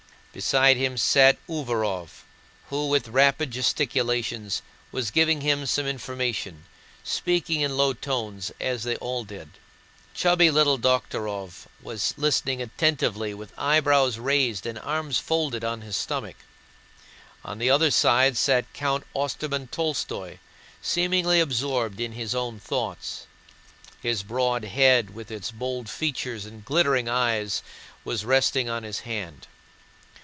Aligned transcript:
Beside 0.33 0.77
him 0.77 0.95
sat 0.95 1.37
Uvárov, 1.49 2.21
who 2.69 2.87
with 2.87 3.09
rapid 3.09 3.51
gesticulations 3.51 4.61
was 4.89 5.11
giving 5.11 5.41
him 5.41 5.65
some 5.65 5.85
information, 5.85 6.63
speaking 7.03 7.59
in 7.59 7.75
low 7.75 7.91
tones 7.91 8.49
as 8.57 8.83
they 8.83 8.95
all 8.95 9.25
did. 9.25 9.49
Chubby 10.13 10.49
little 10.49 10.79
Dokhtúrov 10.79 11.65
was 11.81 12.13
listening 12.15 12.61
attentively 12.61 13.33
with 13.33 13.51
eyebrows 13.57 14.19
raised 14.19 14.65
and 14.65 14.79
arms 14.79 15.19
folded 15.19 15.65
on 15.65 15.81
his 15.81 15.97
stomach. 15.97 16.37
On 17.43 17.57
the 17.57 17.69
other 17.69 17.91
side 17.91 18.37
sat 18.37 18.71
Count 18.71 19.03
Ostermann 19.13 19.67
Tolstóy, 19.69 20.39
seemingly 20.81 21.41
absorbed 21.41 21.99
in 21.99 22.13
his 22.13 22.33
own 22.33 22.57
thoughts. 22.57 23.27
His 24.01 24.23
broad 24.23 24.63
head 24.63 25.09
with 25.13 25.29
its 25.29 25.51
bold 25.51 25.89
features 25.89 26.45
and 26.45 26.63
glittering 26.63 27.09
eyes 27.09 27.61
was 28.05 28.23
resting 28.23 28.69
on 28.69 28.83
his 28.83 29.01
hand. 29.01 29.47